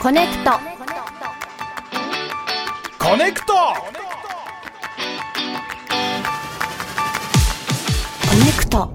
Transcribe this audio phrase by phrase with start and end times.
[0.00, 0.52] コネクト。
[2.98, 3.52] コネクト。
[3.52, 3.60] コ
[8.34, 8.90] ネクト。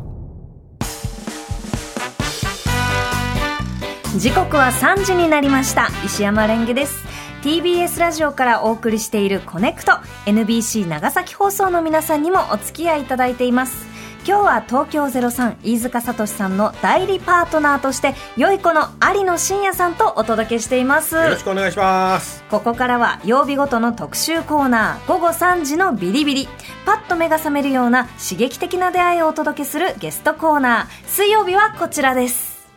[4.17, 5.89] 時刻は3時になりました。
[6.03, 7.05] 石山蓮華です。
[7.43, 9.91] TBS ラジオからお送りしているコネクト。
[10.25, 13.94] NBC 長崎放送の皆さんにもお付き合いいただいています
[14.27, 21.13] 今日は東京03飯塚悟志さんの代理パートナーとしてよゐこの有野晋哉さんとお届けしています。
[21.13, 22.43] よろしくお願いします。
[22.49, 26.49] ここからは曜日ごとの特集コーナー午後3時のビリビリ。
[26.87, 31.07] パッと目が覚めるような刺激的な出会いをお届けするゲストコーナー。
[31.07, 32.67] 水曜日はこちらです。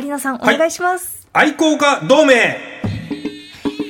[0.00, 2.75] 有野さんお願いします、愛好家同盟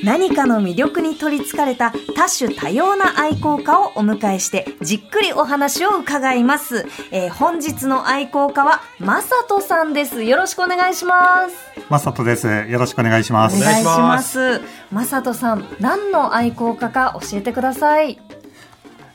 [0.07, 11.55] 何かの魅力に取りつかれた多種多様な愛好家をお迎えしてじっくりお話を伺います、えー本日の愛好家はまさとさんですよろしくお願いします
[11.89, 12.47] まさとです。
[12.47, 13.57] よろしくお願いします。
[13.57, 18.17] お願いしまますまさとさん何の愛好家か教えてください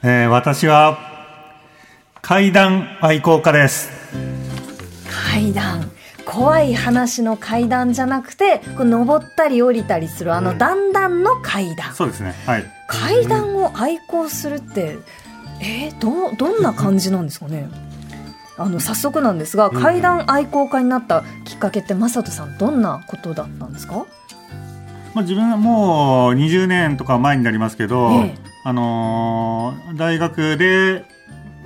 [0.03, 0.99] えー私は
[2.21, 3.91] 階段愛好家です。
[5.11, 5.92] 階段
[6.25, 12.35] 怖い話の階段じゃなくてこう登ったり降りたりするあの段々の階段、そうですね。
[12.47, 12.65] はい。
[12.87, 14.99] 階段を愛好するって
[15.61, 17.69] えー、どどんな感じなんですかね？
[18.59, 24.05] あの早速なんですが階段愛好家になったきっかけって正人さんどんなことだったんですか？
[25.15, 28.35] まあ自分はもう20年とか前になりますけど、ええ。
[28.65, 31.05] あのー大学で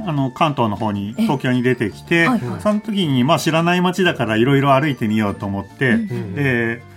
[0.07, 1.23] あの関東の方にええ。
[1.23, 2.61] 東京に出てきて、はいはい。
[2.61, 6.35] その時にまあ知らない街だからいろいろ歩いてみようと思って、うん。
[6.37, 6.97] えー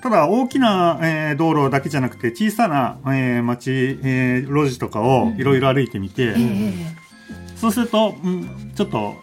[0.00, 6.72] ただ大きな、えー道路だけじゃなくて小さな、えー街、えー路地とかをいろいろ歩いてみて、ええ。
[7.56, 9.16] そうすると、うん、ちょっと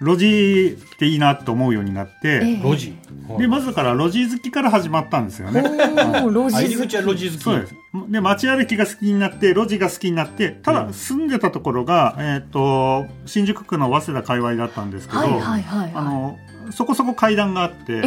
[0.00, 2.56] 路地っていいなと思うようになって、ええ。
[2.56, 2.94] 路地
[3.38, 5.60] でまずから路地好きから始まったんですよおね。
[5.60, 7.42] ー路入り地好口は路地好き。
[7.42, 7.74] そうです。
[8.08, 10.92] で、街歩きが好きになって、路地が好きになって、ただうん。
[10.92, 15.92] 住んでたところが、えっ、と、新宿区の早稲田界隈だったんですけど、はいはいはいはい。
[15.94, 16.38] あの、
[16.70, 18.00] そこそこ階段があって、え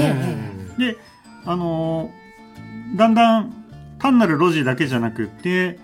[0.78, 0.98] えで、
[1.46, 2.12] あの、
[2.96, 3.54] だんだん
[4.00, 5.80] 単なる路地だけじゃなくって、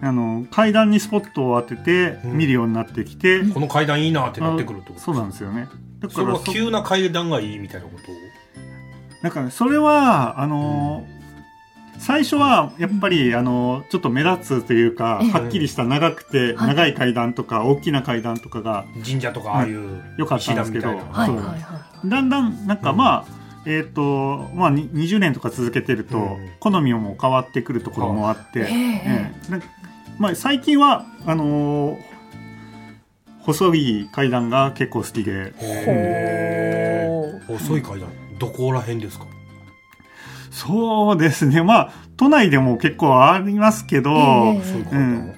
[0.00, 2.32] あの、階段にスポットを当ててうん。
[2.38, 4.94] 見るようになってきて、この階段いいなってなってくると。
[4.96, 5.68] あそうなんですよね。
[6.00, 8.12] だそれは急な階段がいいみたいなこと？
[9.22, 11.20] なんかね、それは、あのー
[12.02, 15.30] 最初は、やっぱり、あのーちょっと目立つというか、ええ。
[15.32, 16.68] はっきりした長くて、はい。
[16.68, 20.98] 長い階段とか、大きな階段とかが、神社とかああいうよかったんですけど
[22.06, 22.96] だんだん、なんかうん。
[22.96, 26.48] まあ、えっ、と、まあ、に20年とか続けてると、うん。
[26.60, 29.50] 好みも変わってくるところもあって、ええええ。
[29.50, 29.66] なんか
[30.18, 32.10] まあ、最近は、あのー
[33.42, 35.54] 細い階段が結構好きで、
[37.48, 39.24] 細い階段どこら辺ですか？
[40.50, 44.14] そうですね、まあ、都内でも結構ありますけど、え
[44.56, 45.26] え細い階うん。
[45.28, 45.34] 段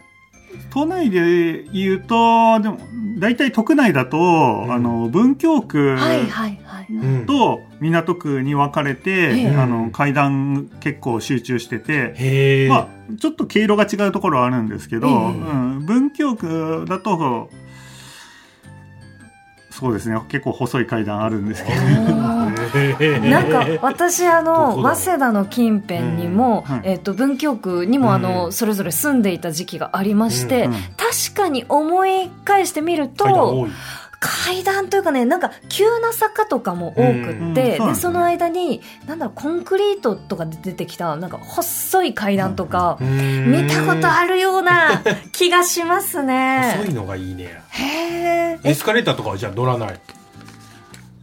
[0.70, 2.78] 都内で言うと、でも、
[3.18, 4.18] 大体都区内だと、
[4.66, 4.72] ん。
[4.72, 6.58] あの、文京区はいはい
[7.26, 9.56] と港区に分かれて、ええ。
[9.56, 12.88] あの、階段結構集中してて、まあ、
[13.19, 15.15] ちょっと経路が違うところはあるんですけど、ええ。
[15.15, 17.50] うん、文京区だと、
[19.72, 26.75] そうですね、結構細い階段あるんですけど、なんか私あの早稲田の近辺にも、うん。
[26.76, 26.91] はい。
[26.91, 28.53] えっと文京区にもあの、うん。
[28.53, 30.72] それぞれ住んでいた時期がありまして、うん。
[30.72, 33.67] 確かに思い返してみると
[34.24, 45.02] 階段というかねなんか急な坂とかも多くって、でその間になんだろうコンクリートとかで出てきたなんか細い階段とか、見たことあるような
[45.32, 46.74] 気がしますね。
[46.78, 47.62] 細いのがいいね。
[47.70, 48.69] へー。
[48.69, 50.00] エスカレーターとかはじゃあ乗らない？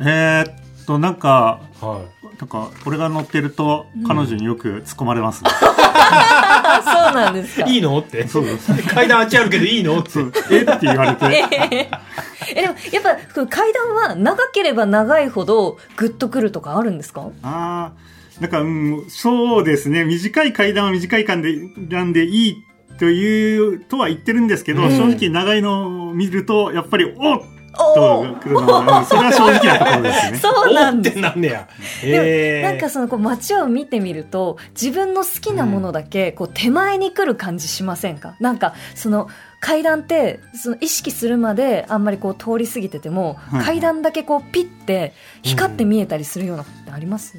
[0.02, 2.02] えーっと、なんか、は
[2.40, 5.50] なんか、俺が乗ってると、彼女によく突っ込まれます、ね。
[5.54, 6.82] あ
[7.12, 7.68] そうなんですか。
[7.68, 8.28] いいいのって。
[8.28, 8.46] そう。
[8.46, 8.72] です。
[8.94, 10.20] 階段あっちあるけどいいのって。
[10.52, 10.62] え？
[10.62, 11.26] って言われて、
[11.72, 11.90] え？
[12.54, 13.04] でもやっ
[13.36, 17.30] ぱ階段は長ければ長いほどグッとくるとかあるんですか？
[17.44, 20.04] ああ、なんか、うん、そうですね。
[20.06, 21.42] 短い階段は短い階
[21.90, 22.56] 段でいいっ
[23.00, 24.90] という、とは言ってるんですけど、うん。
[24.90, 30.38] 正直長いのを見ると、やっぱり、おっおとうんそれは正直なところですね。
[30.42, 31.68] そうなんでなんねや。
[32.02, 38.36] でなんかそのこう街を見てみると自分の好きなものだけこう手前に来る感じしませんか？
[38.40, 39.30] なんかその
[39.62, 45.14] 階段ってその意識するまであんまりこう通り過ぎてても、はい階段だけこうピッて
[45.44, 47.38] 光って見えたりするようなことってあります、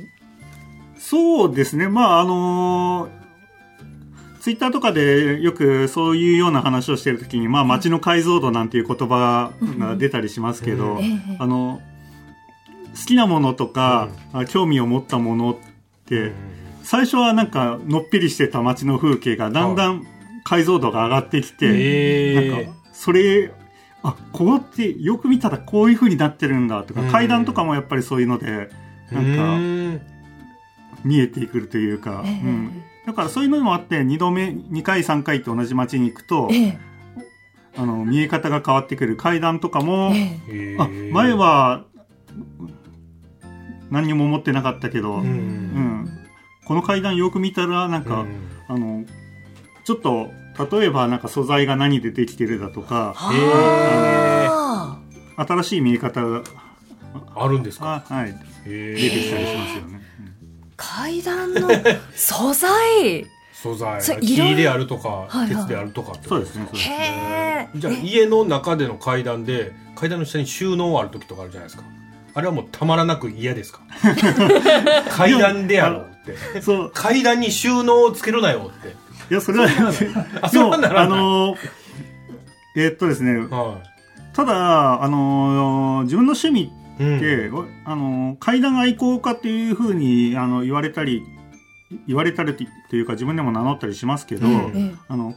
[0.98, 1.88] そうですね。
[1.88, 3.08] まあ、あの
[4.40, 10.98] ツイッターとかでよくそういうような話をしてるときに、まあ、街の解像度なんていう言葉が出たりしますけど、
[11.38, 11.82] あの、
[12.98, 15.56] 好きなものとか、あ興味を持ったものっ
[16.06, 16.32] て、
[16.82, 20.06] 最初はなんかのっぺりしてた街の風景がだんだん
[20.42, 22.50] 解像度が上がってきて、え。
[22.50, 23.52] なんかそれ
[24.02, 27.10] あここってよく見たらこういう風になってるんだとか、うん。
[27.10, 28.70] 階段とかもやっぱりそういうので
[29.12, 30.04] なんか
[31.04, 32.32] 見えてくるというか、ええ。
[32.32, 36.78] うん、だからそういうのもあって2度目2回3回と同じ街に行くとええ。
[37.76, 40.76] あの見え方が変わってくる階段とかも、ええ。
[40.78, 41.84] あ前は
[43.90, 45.26] 何にも思ってなかったけど、ううん。
[45.26, 46.08] ん
[46.66, 48.26] この階段よく見たらなんか、
[48.68, 49.04] あの
[49.84, 50.30] ちょっと
[50.70, 54.98] 例えばなんか素材が何でできてるだとかあ
[55.36, 56.42] 新しい見え方が
[57.34, 58.04] あるんですか？
[58.08, 58.34] あはい。
[58.64, 60.00] 出出てきたりしますよね。
[60.80, 61.68] ー階段の
[62.14, 63.26] 素材。
[63.52, 64.00] 素材。
[64.20, 65.48] 木であるとかはいはい。
[65.48, 66.64] 鉄であるとかそうですね。
[66.66, 71.84] そうですへねえじゃあ家の中での階段で階段の下に収納ある時とかあるじゃないですか。
[72.32, 73.80] あれはもうたまらなく嫌ですか？
[75.10, 76.60] 階段でやろうって。
[76.62, 76.90] そう。
[76.94, 78.94] 階段に収納をつけるなよって。
[79.30, 79.92] いやそれは
[80.42, 81.04] あそうならない。
[81.04, 81.56] あの？
[82.76, 83.36] えーっとですね。
[83.50, 83.78] は
[84.32, 87.68] ただあの自分の趣味い、うん。
[87.84, 91.22] あの階段愛好家っていうふうにあの言われたり
[92.06, 94.54] 言われたりというか自分でも名乗ったりしますけど、うん。
[94.76, 95.34] えあの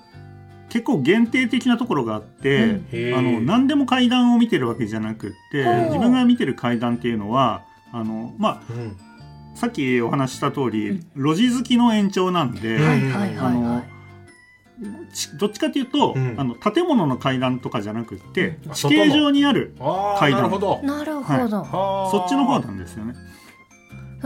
[0.70, 3.16] 結構限定的なところがあって、うん。
[3.16, 8.98] あの何でも階段を見てるわけじゃなくって自分が見てる階段っていうのはあの、まうん。
[9.54, 13.86] あ、さっきお話しした通り、路地好きの延長なんで、はいはいはいはあのち
[15.40, 16.36] どっちかというと、うん。
[16.38, 18.74] あの建物の階段とかじゃなくってうん。
[18.74, 19.76] 地形上にある
[20.20, 20.44] 階段。
[20.44, 20.80] なるほど。
[20.84, 22.12] いなるほど、はあ。
[22.12, 23.16] そっちの方なんですよね。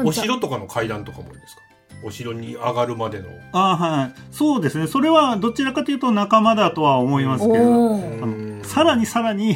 [0.04, 1.62] お城とかの階段とかもいいですか？
[2.04, 3.25] お城に上がるまでの。
[3.54, 4.13] あーはい。
[4.30, 4.86] そうですね。
[4.86, 8.60] それはどちらかというと仲間だとは思いますけど、あうん。
[8.60, 9.56] のさらにさらに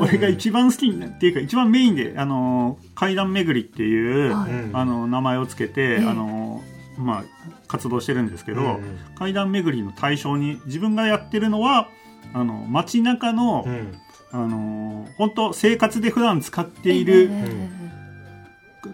[0.00, 6.06] 俺が一番好きにっていうか一番メインで、あの、階段巡りっていう、あの、名前をつけて、ええ。
[6.06, 6.62] あの、
[6.96, 7.24] まあ、
[7.72, 8.98] 活動してるんですけど、うん。
[9.16, 11.88] 階段巡りの対象に自分がやってるのは、
[12.34, 13.98] あの、街中の、うん。
[14.30, 17.68] あの、本当生活で普段使っているえ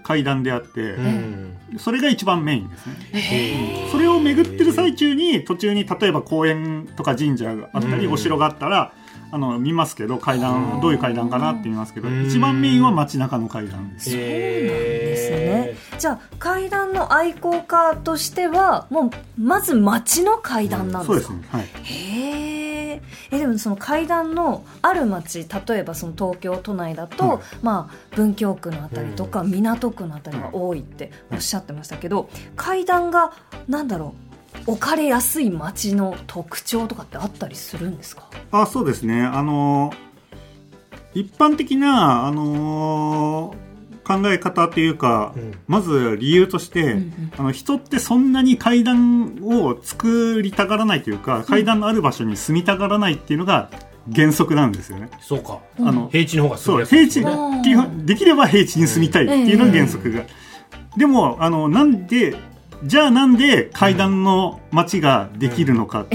[0.02, 1.58] 階段であって、うん。
[1.78, 2.94] それが一番メインですね。
[3.14, 8.12] ええそれを巡ってる最中に途中に例えば公園とか神社があったり、うん。
[8.12, 8.92] お城があったら
[9.30, 12.26] あの見ますけど階段どういう階段かなって見ますけどうん。
[12.26, 14.10] 一番メインは街中の階段です。
[14.10, 15.76] そうなんですね。
[15.98, 19.10] じゃあ階段の愛好家としてはもう
[19.40, 21.48] まず街の階段なんですか、そうですね。
[21.50, 21.66] はい。
[21.82, 33.32] へええでもその階段のある町例えばその東京都内だと、はいまあ、文京区のあたりとか、港区のあたりが多いっておっしゃってましたけど、階段が
[33.69, 34.27] なんだろう
[34.66, 38.28] 置かれやすい町の特徴とかってあったりするんですか？
[38.50, 39.22] あ、そうですね。
[39.22, 39.93] あの
[41.14, 43.54] 一般的なあの
[44.04, 45.54] 考え方というか、うん。
[45.66, 47.32] まず理由として、うんうん。
[47.37, 53.71] あの人ってそんなに階段を作りたがらないというか、階段のある場所に住みたがらないっていうのが
[54.14, 55.11] 原則なんですよね。
[55.21, 55.61] そうか。
[55.78, 56.99] あの平地の方が住そうみやすい。
[57.06, 60.25] 平地うん基本できれば平地に住みたいっていうのが原則が、
[60.97, 62.35] でもあのなんで
[62.85, 66.06] じゃあなんで階段の街ができるのか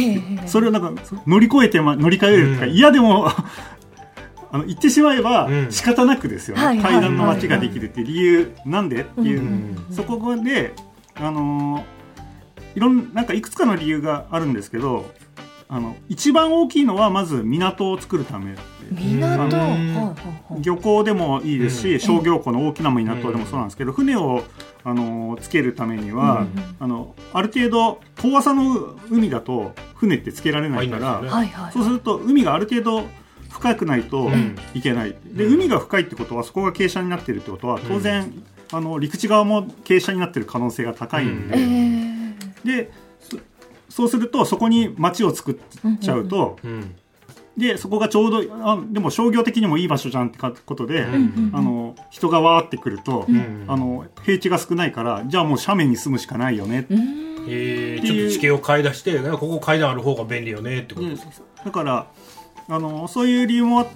[0.46, 2.72] それをなんか乗り越えて、ま、乗り換えるとか、うん。
[2.72, 3.28] 嫌でも
[4.52, 5.68] あの言ってしまえばうん。
[5.72, 9.86] 仕方なくですよね、階段の街ができるっていう理由なんでっていう、うん。
[9.92, 10.74] そこで
[11.16, 12.04] あのー
[12.76, 15.06] いろんなんかいくつかの理由があるんですけど
[15.68, 18.56] あの一番大きいのはまず港を作るため。
[18.92, 20.16] 港、
[20.60, 22.00] 漁港でもいいですし、うん。
[22.00, 24.44] 商業港の大きな港でもそうなんですけど、船を、
[24.86, 26.76] あのつけるためには、うん。
[26.80, 31.72] あのある程度遠浅の海だと船ってつけられないから、はいはい。
[31.72, 33.06] そうすると海がある程度
[33.50, 34.56] 深くないとん。
[34.74, 35.54] いけない、でうん。
[35.56, 42.14] 海が深いってことはそこが傾斜になってるってことは当然、あの陸地側も傾斜になってる可能性が高いんで、えー
[42.64, 42.92] で
[43.94, 46.96] そそうするとそこに町を作っちゃうと、うん。
[47.56, 56.82] でそこがちょうどあでも商業的にもいい場所じゃんってかことで、うんあの人がわーってくると、うんあの平地が少ないからじゃあもう斜面に住むしかないよね。
[56.82, 61.10] っうーえー、ちょっと地形を変え出してここ階段ある方が便利よねってこと。
[61.10, 61.32] ですか、
[61.66, 62.08] だから
[62.68, 63.88] あのそういう理由もあ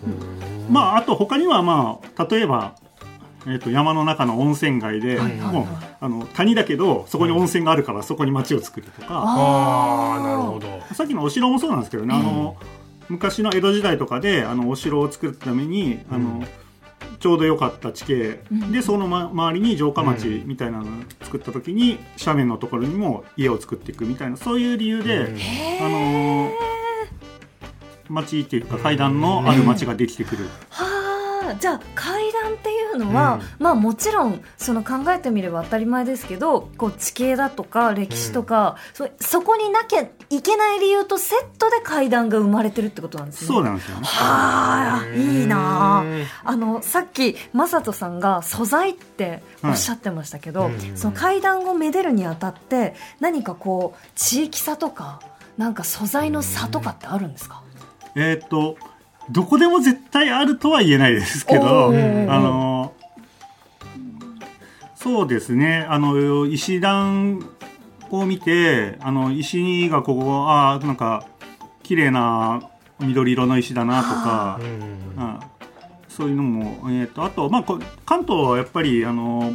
[0.69, 2.75] まああと他にはまあ例えば
[3.49, 5.65] えー、と山の中の温泉街で、もう
[6.01, 10.81] あの谷だけどそこに温泉があるからそこに町を作るとか、ああなるほど。
[10.93, 12.57] さっきのお城もそうなんですけどね、あの
[13.07, 16.43] 昔の江戸時代とかであのお城を作るためにあの、
[17.19, 20.85] ちょうど良かった地形、でその、ま、周りに城下町みたいなのを
[21.21, 25.33] 作った時に、斜面のところにも家を作っていくみたいなそういう理由で、
[25.81, 26.51] あの
[28.09, 30.49] 町っていうか階段のある町ができてくる。
[31.47, 43.47] はあじゃあ階段っていうのは、まあもちろんその考えてみれば当たり前ですけどこう地形だとか歴史とか、そそこになきゃいけない理由とセットで階段が生まれてるってことなんですね。
[43.47, 44.03] そうなんですよね。
[44.03, 46.03] はあいいなあ。
[46.43, 55.21] あのさっき正人さんが素材っておっしゃってましたけど、その階段をめでるにあたって何かこう地域差とか
[55.57, 57.63] なんか素材の差とかってあるんですか？
[58.15, 58.77] えーっと
[59.29, 61.91] どこでも絶対あるとは言えないですけど、あ
[62.39, 62.93] の、
[64.96, 67.46] そうですね、あの、石段
[68.10, 71.25] を見て、あの、石がここ、ああ、なんか、
[71.84, 72.69] 綺麗な
[73.00, 74.63] 緑色の石だなとか、う
[75.22, 75.39] ん。
[76.10, 79.53] そういうのも、えーっと、あと、まあ、こ関東はやっぱり、あの、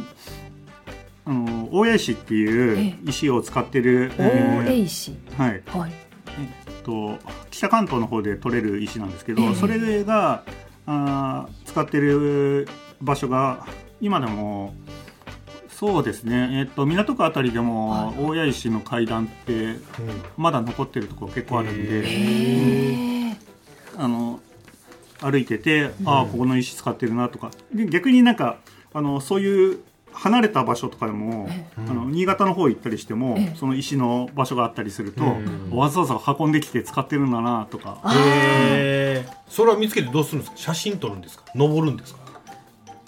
[1.25, 5.17] あの大谷石っていう石を使ってる、大えー江石。
[5.37, 6.02] はい、はい
[6.83, 7.17] と
[7.49, 9.55] 北関東の方で取れる石なんですけど、ええ。
[9.55, 10.43] それが
[10.85, 12.67] あー使ってる
[13.01, 13.65] 場所が
[14.01, 14.73] 今でも
[15.69, 19.75] そうですね、えっと港区あたりでも大谷石の階段って
[20.37, 23.37] まだ残ってるところ結構あるんで、へえ。
[23.97, 24.39] あの
[25.19, 27.51] 歩いてて、ああここの石使ってるなとか。
[27.73, 28.59] で逆になんか
[28.93, 29.79] あのそういう
[30.13, 33.55] 離れた場所とかでも、あの新潟の方行ったりしても、ええ。
[33.57, 35.77] その石の場所があったりすると、うん。
[35.77, 37.99] わざわざ運んできて使ってるんだなとか。
[38.05, 40.57] えー、それは見つけてどうするんですか？
[40.57, 41.43] 写真撮るんですか？
[41.55, 42.21] 登るんですか？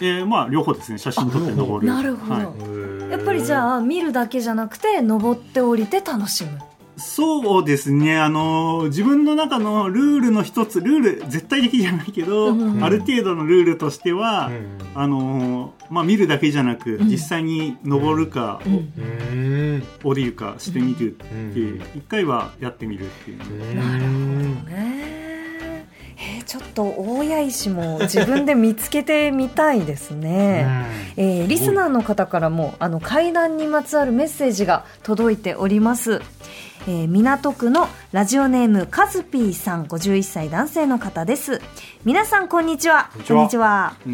[0.00, 0.98] えー、まあ両方ですね。
[0.98, 1.92] 写真撮って登る。
[1.92, 3.10] なるほど、はい。
[3.10, 6.58] やっぱりじゃあ見るだけじゃなくて登って降りて楽しむ
[6.96, 8.18] そうですね。
[8.18, 12.82] あの自分の中のルールの一つルール絶対的じゃないけど、うん。
[12.82, 14.78] ある程度のルールとしては、うん。
[14.94, 17.08] あのまあ見るだけじゃなく、ん。
[17.08, 18.72] 実際に登るか、うん。
[18.72, 18.76] う
[19.76, 21.82] ん降りるかしてみるってうん。
[21.96, 23.38] 一、回はやってみるっていう、
[23.74, 24.08] なるほ
[24.64, 25.16] どね。
[26.18, 30.66] えーちょっと大谷石も自分で見つけてみたいですね、
[31.16, 36.22] えーリスナーの方からもあの階段にまつわるメッセージが届いております、
[36.88, 41.60] えー港区のラジオネームカズピーさん51歳男性の方です。
[42.04, 43.10] 皆さんこんにちは。
[43.26, 43.94] こんにちは。
[44.04, 44.08] え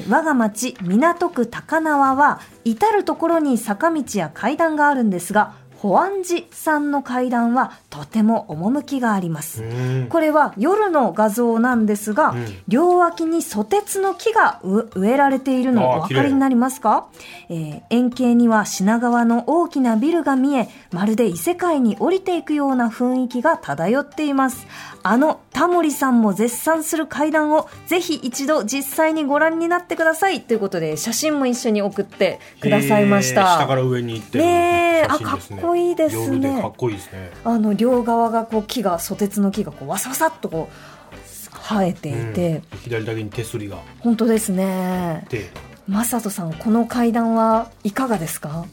[0.00, 9.62] ー我が町港区高輪は至る所に坂道や階段があるんですが保安寺さんの階段はとても趣があります、
[10.08, 12.46] これは夜の画像なんですが、ん。
[12.66, 17.06] 両脇にソテツの木がう植えられているのお分かりになりますか、
[17.48, 24.66] えー円形には品川の大きなビルが見えまるで異世界に降りていくような雰囲気が漂っています。
[25.02, 35.56] あのタモリさんも絶賛する階段をぜひ一度実際にご覧になってくださいということで写真も一緒に送ってくださいました、えー下から上に行ってるねえ写真ですね。
[35.58, 36.24] あかっこいいですね。
[36.26, 37.30] 夜でかっこいいですね。
[37.44, 42.78] あの両側がこう木がソテツの木がこうわさわさっとこう生えていて、うん。
[42.78, 43.78] 左だけに手すりが。
[44.00, 45.26] 本当ですね。
[45.30, 45.50] で
[45.86, 48.66] マサトさんこの階段はいかがですか？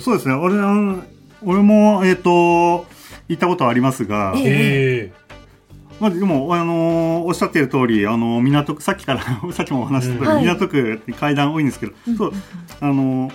[0.00, 0.34] そうですね。
[0.34, 0.54] 俺
[1.42, 2.30] 俺もえっ、と
[3.28, 5.26] 行ったことありますが、ええ
[6.00, 9.20] まあ、でも、あのーおっしゃってる通り、あの港区、さっきから、
[9.52, 10.42] さっきもお話しした通り、はい。
[10.44, 12.32] 港区って階段多いんですけど、そう、
[12.80, 13.32] あのー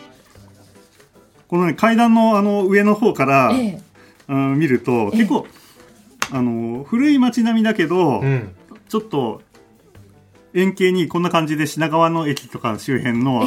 [1.51, 3.81] このね、階段のあの上の方から、ええ。
[4.27, 5.45] あの見ると、結構、
[6.31, 8.55] あのー古い街並みだけど、うん。
[8.87, 9.41] ちょっと、
[10.53, 13.45] 円形にこんな感じで品川の駅とか周辺の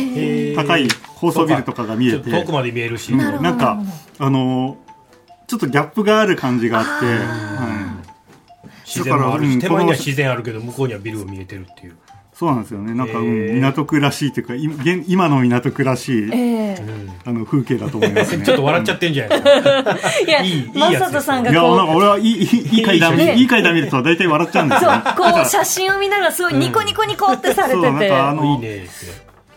[0.54, 3.10] 高い高層ビルとかが見えて、遠くまで見えるし。
[3.12, 3.82] うんなんか
[4.18, 4.84] あのー
[5.46, 7.12] ちょっとギャップがある感じがあって、は
[8.02, 8.84] い。
[8.86, 11.96] 自然もあるしだからうんこの手前には自然あるけど向こうにはビルが見えてるっていう
[12.34, 12.94] そうなんですよね。
[12.94, 16.84] なんか、うん港区らしいというか、い現今の港区らしい、ええ。
[17.24, 18.44] あの風景だと思いますね。
[18.44, 19.96] ちょっと笑っちゃってんじゃないですか。
[20.26, 25.04] いやいいいいマやつですサトさんがいや、こうなんか俺はいい、いいいい階段、ねいい階段見ると大体笑っちゃうんですそうよね。
[25.16, 28.86] こう写真を見ながらすごいニコニコニコってされてそうなんて、かあのいいね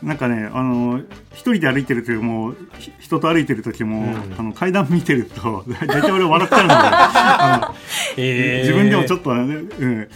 [0.03, 1.01] なんかね、あの、
[1.34, 4.36] 一人で歩いてる時も、ひ人と歩いてる時も、ん。
[4.38, 7.75] あの階段見てると、大体俺笑っちゃうんで、 あの
[8.17, 8.62] えー。
[8.62, 10.07] 自分でもちょっとね、うん、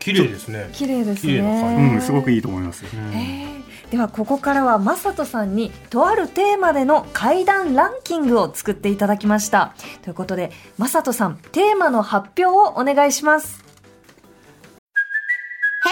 [0.00, 0.68] 綺麗ですね。
[0.72, 1.38] 綺麗ですね。
[1.38, 2.84] 階うん、すごくいいと思います。
[3.90, 9.74] ではここからはマサトさんにとあるテーマでの階段ランキングを作っていただきました。
[10.02, 13.69] ということでマサトさんテーマの発表をお願いします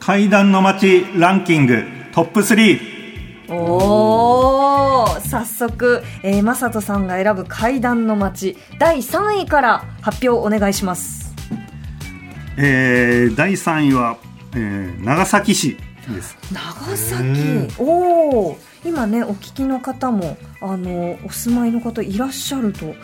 [0.00, 2.78] 階段の街ランキングトップ3。
[3.50, 11.34] おー早速、えー、マサトさんが選ぶ階段の街第3位から発表お願いします。
[12.56, 14.16] えー、第3位は、
[14.54, 15.76] えー、長崎市
[16.08, 16.36] です。
[16.52, 17.68] 長崎？
[17.78, 22.94] おお今ねお聞きの方もあのお住まいの方いらっしゃるときっ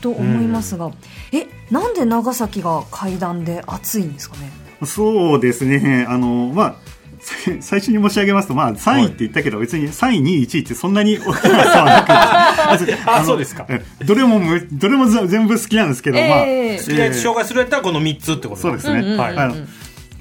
[0.00, 0.90] と思いますが、
[1.32, 4.61] えなんで長崎が階段で暑いんですかね？
[4.86, 6.06] そうですね。
[6.08, 6.74] あの、まあ、
[7.22, 13.64] さ最初に申し上げますと、まあ、3位って言ったけど、別に3位、2位、1位ってそんなに大き な差はなくてあのそうですか。
[13.68, 16.78] えどれもむ、どれもぜ全部好きなんですけど、まあ、えー。
[16.78, 19.00] 好きなやつ紹介するやったらこの3つってことそうですね。
[19.00, 19.36] うんうんうんはい。
[19.36, 19.56] あの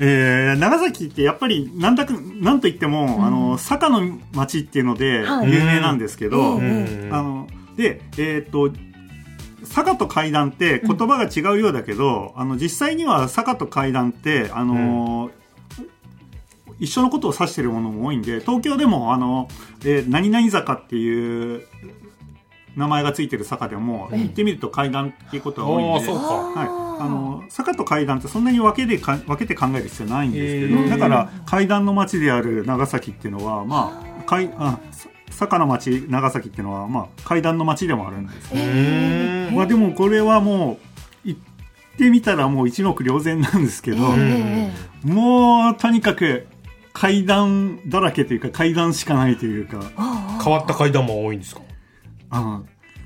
[0.03, 5.51] えー長崎ってやっぱりなんだかなんといっても、あの坂の町っていうのではい。
[5.51, 6.61] 有名なんですけど、うん。
[6.61, 7.09] うん。
[7.11, 8.71] あのでえっ、と
[9.63, 15.31] 坂と階段って言葉が違うようだけど、あの実際には坂と階段ってあの、
[16.79, 19.47] 一緒のことを指しているものも多いんで東京でもあの、
[19.81, 21.67] えー何々坂っていう
[22.75, 35.09] 名前がついてる坂でも、行ってみると階段っていうことが多いんではい、あの坂と階段ってそんなに分けでか分けて考える必要ないんですけど、だから階段の町である長崎っていうのはまあ階あさ
[35.41, 39.51] 坂の町長崎っていうのはまあ階段の町でもあるんです、うー。
[39.51, 40.77] んまあ、でもこれはも
[41.25, 41.39] う行っ
[41.97, 44.71] てみたらもう一目瞭然なんですけど、え
[45.03, 46.47] もうとにかく
[46.93, 49.79] 階段だらけというか階段しかないというか。
[50.43, 51.61] 変わった階段も多いんですか？
[52.29, 52.65] あの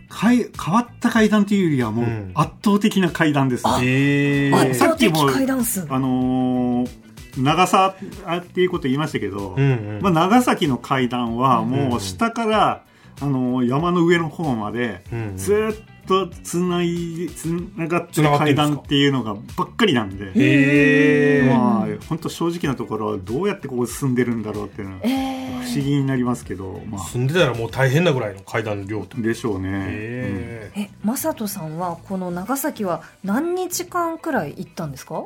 [0.09, 2.31] 階変わった階段というよりはもううん。
[2.36, 5.86] 圧倒的な階段ですね、えー、え圧倒的階段数。
[5.89, 6.89] あのー
[7.37, 7.95] 長さ
[8.37, 9.99] っていうこと言いましたけど、うんうん。
[10.01, 12.83] まあ、長崎の階段はもうんう下から、
[13.21, 17.45] あのー山の上の方までうんずーっとつないつ
[17.77, 27.01] ながってる階段っていうのがばっかりなんで、ええまあ本当正直なところはどうやってここ進んでるんだろうっていうのはえ不思議になりますけど、まあ。
[27.05, 29.19] 住んでたらもう大変なぐらいの階段の量と。
[29.19, 29.69] でしょうね。
[29.71, 35.23] えええマサトさんはこの長崎は何日間くらい行ったんですか？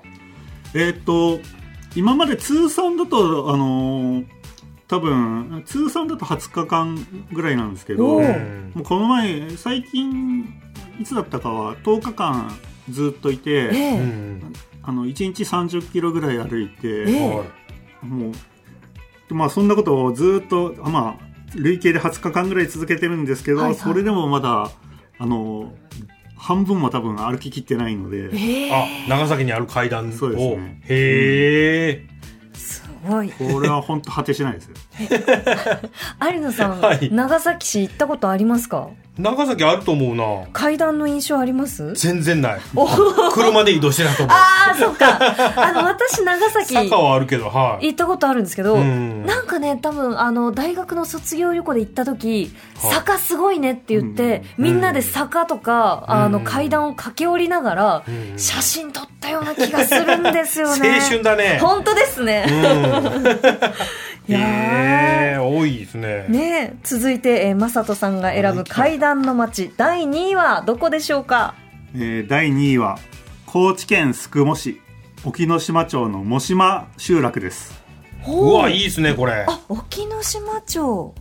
[0.76, 1.40] えーっと
[1.96, 4.26] 今まで通算だとあのー
[4.88, 10.52] 多分通算だと20日間ぐらいなんですけどおもーうこの前最近
[11.00, 12.52] いつだったかは10日間
[12.90, 13.98] ずっといて、えうえ。
[14.00, 17.30] んあの1日30キロぐらい歩いて、ええ。
[17.30, 23.76] はいもうでまあそんなことをずっとあまあ累計で20日間ぐらい続けてるんですけど、はいはい。
[23.76, 24.72] それでもまだ
[25.20, 25.72] あの
[26.50, 28.30] 半分も多分歩ききってないので。
[28.34, 30.12] ええあ長崎にある階段を。
[30.12, 30.82] そうですね。
[30.90, 32.08] へえ
[32.56, 33.30] すごい。
[33.30, 34.74] これは本当果てしないですよ。
[36.34, 37.12] 有野さん、 はい。
[37.14, 38.90] 長崎市行ったことありますか？
[39.20, 40.48] 長崎あると思うな。
[40.54, 41.94] 階段の印象あります？
[41.94, 42.60] 全然ない。
[43.34, 44.36] 車で移動してないと思う。
[44.36, 45.20] ああそっか。
[45.68, 47.88] あの私長崎坂はあるけどはい。
[47.88, 49.26] 行ったことあるんですけど、うん。
[49.26, 52.94] なんかね多分あの大学の卒業旅行で行った時、はい。
[52.94, 54.64] 坂すごいねって言って、うん。
[54.64, 58.40] みんなで坂とか、あのうん階段を駆け下りながら、うん。
[58.40, 61.00] 写真撮ったような気がするんですよね。
[61.04, 61.60] 青春だね。
[61.62, 62.46] 本当ですね、
[64.36, 66.26] へえ多いですね。
[66.30, 71.56] ねえ続いて、えー、マサトさんが選ぶ階段の街第2位はどこでしょうか？
[71.96, 72.98] えー第2位は
[73.46, 74.80] 高知県宿毛市
[75.26, 77.74] 沖ノ島町の茂島集落です。
[78.28, 78.54] う。
[78.54, 79.46] わいいですねこれ。
[79.48, 81.14] あ沖ノ島町。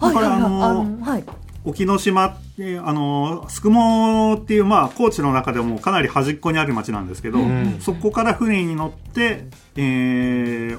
[0.00, 1.24] だからはいはい
[1.62, 7.78] 沖ノ島ってあの宿毛っていうまあ高知の中でもかなり端っこにある町なんですけど、ん。
[7.80, 9.44] そこから船に乗って、
[9.76, 10.78] えー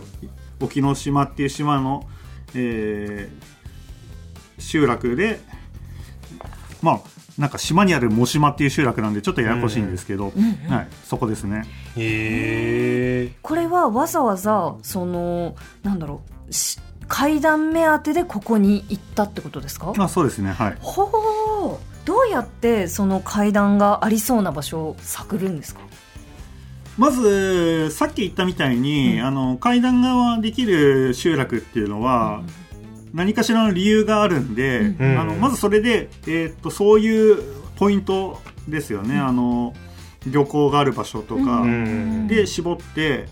[0.62, 2.08] 沖ノ島っていう島の、
[2.56, 3.52] えー
[4.60, 5.39] 集落で
[6.84, 7.00] まあ
[7.39, 10.26] なんか島にある茂島っていう集落なんでちょっとややこしいんですけど、
[10.69, 11.63] はい、そこですね。
[11.97, 19.93] へえこれはわざわざそのなんだろうし階段目当てでここに行ったってことですか？
[19.97, 20.78] あそうですねはい。
[20.80, 25.82] ほうどうやってその階段がありそうな場所を探るんですか？
[27.02, 32.44] まずさっき言ったみたいに、あの階段ができる集落っていうのは、
[33.12, 35.20] 何かしらの理由があるんで、うん。
[35.20, 37.42] あのまずそれで、えーっとそういう
[37.78, 39.74] ポイントですよね、あの
[40.28, 42.28] 漁港がある場所とか、うん。
[42.28, 43.26] で絞って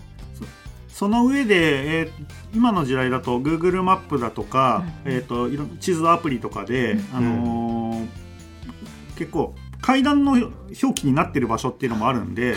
[0.88, 2.10] そその上で、えー
[2.52, 8.08] 今の時代だと Google マップだとか、えー、といろん地図アプリとかで、あのー
[9.16, 10.52] 結構階段の表
[11.00, 12.54] 記になってる場所っていうのもあるんで。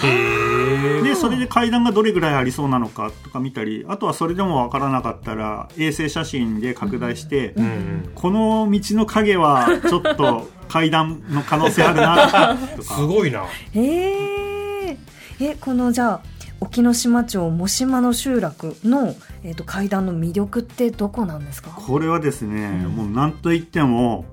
[1.04, 12.96] でそれで階段がどれぐらいありそうなのかとか見たりあとはそれでもわからなかったら衛星写真で拡大して、うんこの道の影はちょっと階段の可能性あるな とか。
[12.96, 13.44] すごいな。
[13.74, 14.98] へえ
[15.40, 16.22] えこのじゃあ
[16.60, 21.70] 沖ノ島町茂島の集落の、えー、と階段の魅力ってどこなんですか？
[21.72, 24.26] これはですね、もう何と言っても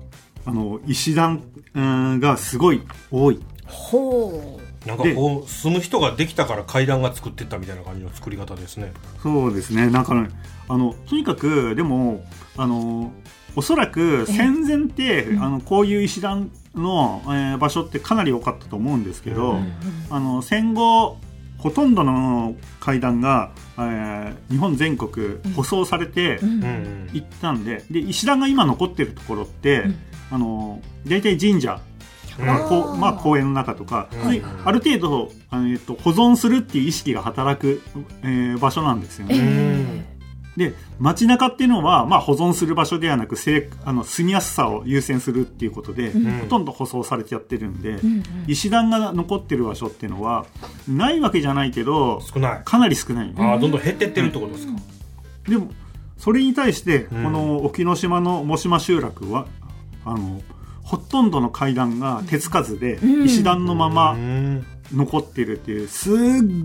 [0.45, 3.39] あの石段うんがすごい多い。
[3.67, 8.91] ほなんかこう住む人ができたから階段が作ってったみたいな感じの作り方ですね。
[9.21, 9.89] そうですね。
[9.89, 10.29] なんかね
[10.67, 12.23] あのとにかくでも
[12.57, 13.11] あの
[13.55, 19.73] おそらく戦前って、あのこういう石段の、えー場所ってかなり多かったと思うんですけど、うん
[20.09, 21.17] あの戦後
[21.57, 27.17] ほとんどの階段が、えー日本全国舗装されてう、うんうんうん。
[27.17, 29.95] いったんでで石段が今残ってるところって、うん
[30.31, 31.79] あの大体神社、
[32.39, 34.23] まあこうまあ、公園の中とか、うん。
[34.23, 37.81] そういうある程度、あのえっと、保存するっていう意識が働く、
[38.23, 39.39] えー場所なんですよえね。
[39.43, 40.11] え
[40.57, 46.39] で街中っていうのは、まあ、保存する場所ではなくせいあの住みやすさを優先するっていうことで、うん。
[46.39, 48.23] ほとんど舗装されてやってるんで、うんうん。
[48.47, 50.45] 石段が残ってる場所っていうのは
[50.87, 52.61] ないわけじゃないけど少ない。
[52.65, 53.33] かなり少ない。
[53.37, 54.73] ああどんどん減ってってるってことですか。
[55.47, 55.71] でも
[56.17, 57.23] それに対してこうん。
[57.33, 59.47] の沖ノ島の茂島集落は
[60.05, 60.41] あの
[60.83, 63.25] ほとんどの階段が手つかずでうん。
[63.25, 64.65] 石段のまうまん。
[64.93, 66.15] 残ってるっていうすっ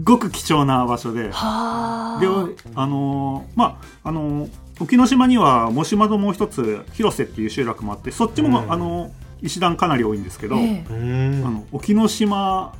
[0.02, 1.30] ごく貴重な場所で。
[1.30, 2.20] はあ。
[2.20, 2.26] で
[2.74, 8.72] あのーまああのー沖ノ島には茂島ともう一つ広瀬っていう集落もあってそっちも、うん。
[8.72, 9.10] あのー
[9.42, 10.92] 石段かなり多いんですけど、ええ。
[10.92, 11.46] うん。
[11.46, 12.74] あの沖ノ島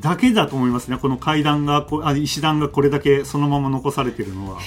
[0.00, 0.98] だけだと思いますね。
[0.98, 4.58] この階段がこあ石段がこれだけそのまま残されてるのは。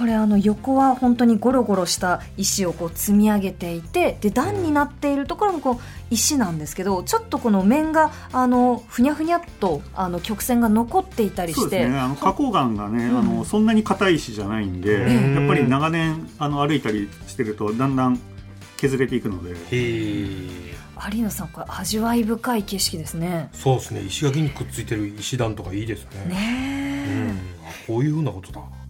[0.00, 5.76] うんこれあの横は本当にゴロゴロした石をこう積み上げていてで段になっているところもこう
[6.10, 11.98] 石なんですけどちょっとこの面があのふにゃふにゃっとあの曲線が残っていたりしてそうですね。
[11.98, 13.18] あの花崗岩がね、うん。
[13.18, 18.20] あのそんなに硬い石じゃないんで、うんやっぱり長年あの歩いたりしてるとだんだん
[18.76, 19.52] 削れていくので。
[19.52, 20.76] へえ。
[21.14, 23.48] 有野さんこれ味わい深い景色ですね。
[23.52, 24.02] そうですね。
[24.02, 26.10] 石垣にくっついてる石段とかいいですね。
[26.26, 27.30] うねん。
[27.30, 27.34] あ
[27.86, 28.60] こういうふうなことだ。
[28.60, 28.85] え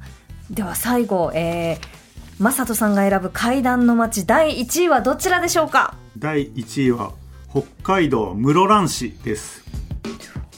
[0.51, 5.95] では最後えー、マサトさんが選ぶ階段の街第1位はどちらでしょうか？
[6.19, 7.13] 第1位は
[7.51, 9.65] 北海道室蘭市です。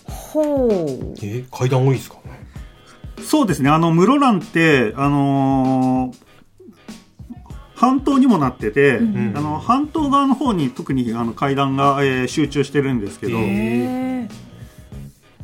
[0.04, 1.14] ほう。
[1.22, 2.18] え階段多いですか
[3.22, 6.28] そうですね、あの、室蘭って、あのー
[7.74, 9.36] 半島にもなってて、ん。
[9.36, 13.38] あの半島側の方に特にあの階段が、えー集中してるんですけど、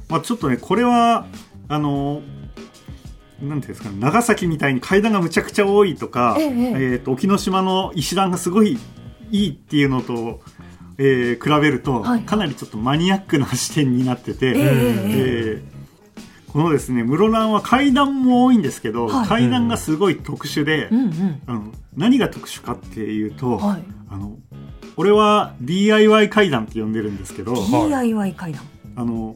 [0.08, 1.26] まあ、ちょっとねこれは
[1.68, 2.22] あの
[3.42, 8.78] なんていうんですかね長崎みたいに階段がむちゃくちゃ多いとか、えええーと沖ノ島の石段がすごい
[9.30, 10.40] いいっていうのと、
[10.98, 12.20] えー比べると、はい。
[12.22, 15.74] かなりちょっとマニアックな視点になってて、えええー
[16.54, 19.26] このですね室蘭は階段も多いんですけど、はい。
[19.26, 21.42] 階段がすごい特殊で、うんうん。
[21.48, 23.82] あの何が特殊かっていうと、はい。
[24.08, 24.36] あの
[24.96, 28.62] 俺は DIY 階段って呼んでるんですけど、はい DIY 階段。
[28.94, 29.34] あの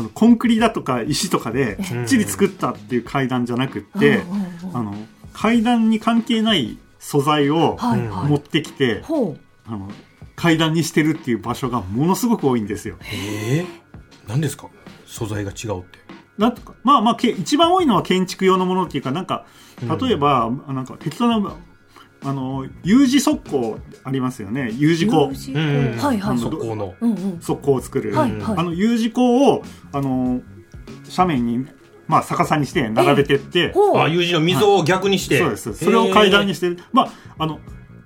[0.00, 4.94] あのコンクリだとか石とかできっちり作ったっていう階段じゃなくって、うんうんうんあの
[5.32, 8.28] 階段に関係ない素材をはいはい。
[8.28, 9.40] 持ってきて、ほう。
[9.64, 9.88] あの
[10.34, 12.96] 階段にしてるっていう場所がものすごく多いんですよ。
[13.12, 13.66] ええ。
[14.26, 14.68] 何ですか？
[15.06, 15.98] 素材が違うって。
[16.36, 19.46] なんとかまあまあけ一番多いのは建築用のものっていうかなんか
[19.80, 21.54] 例えば、なんか適当な
[22.22, 24.70] あの U 字側溝ありますよね。
[24.76, 25.92] U 字溝 U 字うん。
[25.92, 26.94] はいはいあのそこの。
[27.00, 27.40] うんうん。
[27.40, 28.56] 側溝を作る、はいはい。
[28.58, 30.40] あの U 字溝をあの
[31.16, 31.66] 斜面に
[32.06, 35.74] まあ逆さにして並べてって、あ U 字の溝を逆にして、そうです。
[35.74, 36.68] それを階段にして。
[36.68, 37.60] るまああの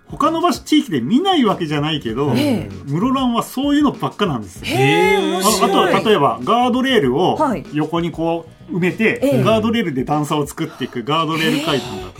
[0.07, 2.70] 他の場所地域で見ないわけじゃないけど、ええ。
[2.87, 4.66] 室蘭はそういうのばっかなんですよ。
[4.66, 5.70] へえ面あ白い。
[5.70, 7.64] あとは例えばガードレールをはい。
[7.72, 9.42] 横にこう埋めて、ええ。
[9.42, 12.14] ガードレールで段差を作っていくガードレール階段だとか。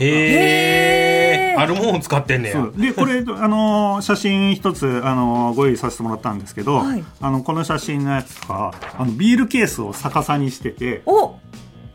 [1.57, 2.67] あるもんを使ってんねや。
[2.75, 7.03] でこれ、あのー写真一つ、あのーご用意させてもらったんですけど、はい。
[7.21, 11.37] あのこの写真のやつとかあのビールケースを逆さにしててお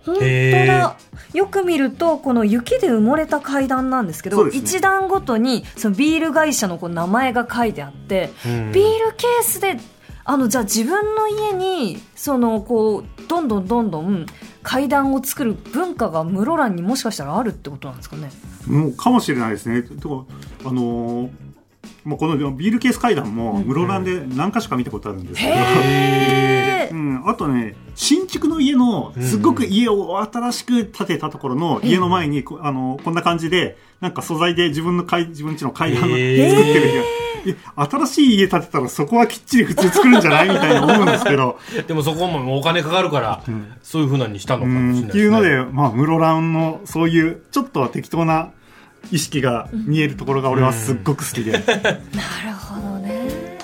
[0.05, 0.97] 本当へだ
[1.35, 4.51] よく見るとこの雪で埋もれた階段なんですけどね。
[4.55, 8.73] 一段ごとにそのビール会社のこう名前が書いてあって、うん。
[8.73, 9.79] ビールケースで
[10.25, 14.27] あのじゃあ自分の家にそのこうどんどんどんどん
[14.63, 18.31] 階段を作る文化が室蘭にもしかしたらあるってことなんですかね
[18.67, 19.83] もうかもしれないですね。
[19.83, 20.27] と
[20.65, 21.31] あのー
[22.05, 25.53] もうこのビールケース階段も室蘭で何か所か見たことあるんですけど、
[26.97, 37.05] うん、あとね新築の家のすごく家を新しく建てたところの家の前に、こあのこんな感じでなんか素材で自分の階自分家の階段を作ってる
[37.77, 41.59] 新しい家建てたらそこはきっちり普通作るんじゃないみたいな思うんですけど。
[41.87, 43.43] でもそこもお金かかるから、
[43.83, 45.49] そういうふうなにしたのうかもしれないんっていうのね。
[45.51, 48.51] で、まあ、室蘭のそういうちょっとは適当な
[49.11, 51.65] 意識が見えるところが俺はすっごく好きで、 なる
[52.55, 53.59] ほどね。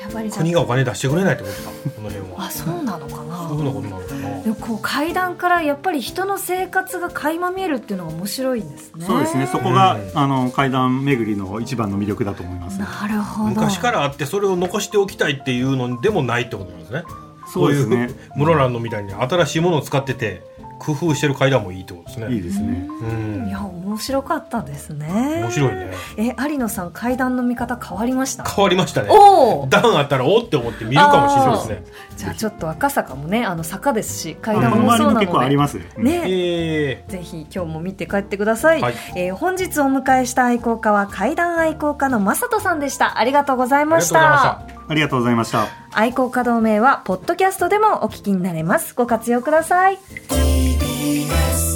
[0.00, 2.44] やっぱり国がお金出してくれないってことかこの辺は。
[2.46, 3.48] あそうなのかな。
[3.48, 4.11] そういうふうなことなのかな
[4.42, 9.06] でもこう階段からやっぱり人の生活が垣間見えるっていうのが面白いんですね。
[9.06, 9.46] そうですね。
[9.46, 10.18] そこが、うん。
[10.18, 13.50] あの階段巡りの一番の魅力だと思います、なるほど。
[13.50, 17.04] 昔からあってそれを残しておきたいっていうのでもないってことなんですね。
[17.46, 18.10] そうですね。
[18.36, 20.42] 室蘭のみたいに新しいものを使ってて
[20.84, 22.34] 工夫してる階段もいいってことですね。
[22.34, 22.88] いいですね。
[23.00, 23.04] う
[23.44, 23.48] ん。
[23.48, 25.06] いや面白かったですね。
[25.42, 25.90] 面白いね。
[26.16, 28.44] え有野さん階段の見方変わりました？
[28.44, 29.08] 変わりましたね。
[29.10, 29.66] おお。
[29.68, 31.84] 段あったらおって思って見るかもしれないですね。
[32.16, 35.26] じゃあちょっと赤坂もねあの坂ですし階あ段もの周りも結そうなので。
[35.26, 36.22] 構ありますよね。
[36.26, 38.94] えぜひ今日も見て帰ってください、はい。
[39.16, 43.18] えー本日お迎えした愛好家は階段愛好家の正人さんでした。
[43.18, 45.68] ありがとうございましありがとうございまたしたありがとうございました。
[45.90, 48.94] 愛好家同盟はポッドキャストでもお聞きになれます。
[48.94, 49.98] ご活用ください。
[50.28, 51.71] TBS